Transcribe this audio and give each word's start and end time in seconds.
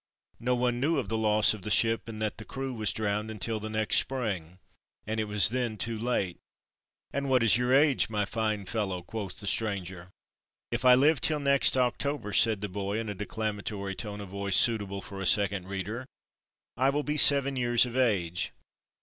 No 0.39 0.55
one 0.55 0.79
knew 0.79 0.97
of 0.97 1.09
the 1.09 1.15
loss 1.15 1.53
of 1.53 1.61
the 1.61 1.69
ship 1.69 2.07
and 2.09 2.19
that 2.23 2.37
the 2.39 2.43
crew 2.43 2.73
was 2.73 2.91
drowned 2.91 3.29
until 3.29 3.59
the 3.59 3.69
next 3.69 3.97
spring, 3.97 4.57
and 5.05 5.19
it 5.19 5.25
was 5.25 5.49
then 5.49 5.77
too 5.77 5.99
late." 5.99 6.39
"And 7.13 7.29
what 7.29 7.43
is 7.43 7.55
your 7.55 7.71
age, 7.71 8.09
my 8.09 8.25
fine 8.25 8.65
fellow?" 8.65 9.03
quoth 9.03 9.39
the 9.39 9.45
stranger. 9.45 10.09
"If 10.71 10.85
I 10.85 10.95
live 10.95 11.21
till 11.21 11.39
next 11.39 11.77
October," 11.77 12.33
said 12.33 12.61
the 12.61 12.67
boy, 12.67 12.97
in 12.99 13.09
a 13.09 13.13
declamatory 13.13 13.93
tone 13.93 14.21
of 14.21 14.29
voice 14.29 14.57
suitable 14.57 15.01
for 15.03 15.21
a 15.21 15.25
Second 15.27 15.67
Reader. 15.67 16.07
"I 16.77 16.89
will 16.89 17.03
be 17.03 17.15
seven 17.17 17.55
years 17.55 17.85
of 17.85 17.95
age." 17.95 18.53